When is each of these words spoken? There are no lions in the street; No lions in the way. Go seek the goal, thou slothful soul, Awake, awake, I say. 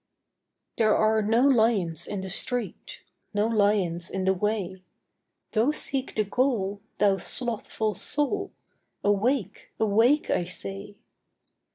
There 0.79 0.97
are 0.97 1.21
no 1.21 1.47
lions 1.47 2.07
in 2.07 2.21
the 2.21 2.29
street; 2.31 3.01
No 3.35 3.45
lions 3.45 4.09
in 4.09 4.25
the 4.25 4.33
way. 4.33 4.81
Go 5.51 5.69
seek 5.71 6.15
the 6.15 6.23
goal, 6.23 6.81
thou 6.97 7.17
slothful 7.17 7.93
soul, 7.93 8.51
Awake, 9.03 9.69
awake, 9.79 10.31
I 10.31 10.45
say. 10.45 10.95